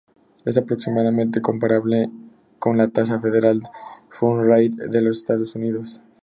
Es 0.45 0.57
aproximadamente 0.57 1.43
comparable 1.43 2.09
con 2.57 2.75
la 2.75 2.87
tasa 2.87 3.19
"Federal 3.19 3.61
funds 4.09 4.47
rate" 4.47 4.87
de 4.89 4.99
los 5.03 5.17
Estados 5.19 5.53
Unidos. 5.53 6.01